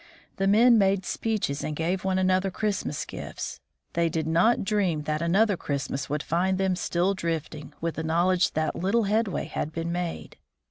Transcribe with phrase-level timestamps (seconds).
[0.37, 3.59] The men made speeches and gave one another Christmas gifts.
[3.93, 8.53] They did not dream that another Christmas would find them still drifting, with the knowledge
[8.53, 10.37] that little headway had been made.